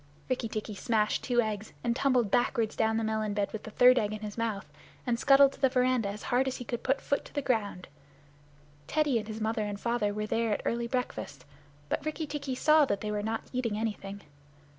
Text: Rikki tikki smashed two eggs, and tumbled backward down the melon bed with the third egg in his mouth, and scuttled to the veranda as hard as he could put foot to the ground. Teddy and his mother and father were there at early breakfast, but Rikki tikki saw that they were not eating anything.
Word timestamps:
Rikki 0.29 0.49
tikki 0.49 0.73
smashed 0.73 1.23
two 1.23 1.41
eggs, 1.41 1.73
and 1.83 1.95
tumbled 1.95 2.31
backward 2.31 2.69
down 2.69 2.97
the 2.97 3.03
melon 3.03 3.35
bed 3.35 3.53
with 3.53 3.61
the 3.61 3.69
third 3.69 3.99
egg 3.99 4.13
in 4.13 4.21
his 4.21 4.35
mouth, 4.35 4.65
and 5.05 5.19
scuttled 5.19 5.51
to 5.51 5.61
the 5.61 5.69
veranda 5.69 6.09
as 6.09 6.23
hard 6.23 6.47
as 6.47 6.57
he 6.57 6.65
could 6.65 6.81
put 6.81 6.99
foot 6.99 7.23
to 7.25 7.33
the 7.35 7.39
ground. 7.43 7.87
Teddy 8.87 9.19
and 9.19 9.27
his 9.27 9.39
mother 9.39 9.63
and 9.63 9.79
father 9.79 10.11
were 10.11 10.25
there 10.25 10.53
at 10.53 10.63
early 10.65 10.87
breakfast, 10.87 11.45
but 11.87 12.03
Rikki 12.03 12.25
tikki 12.25 12.55
saw 12.55 12.83
that 12.85 13.01
they 13.01 13.11
were 13.11 13.21
not 13.21 13.43
eating 13.53 13.77
anything. 13.77 14.21